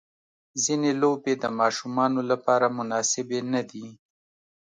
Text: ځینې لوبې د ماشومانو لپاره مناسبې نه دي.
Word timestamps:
ځینې 0.63 0.91
لوبې 1.01 1.33
د 1.43 1.45
ماشومانو 1.59 2.21
لپاره 2.31 2.75
مناسبې 2.77 3.39
نه 3.53 3.61
دي. 3.69 3.87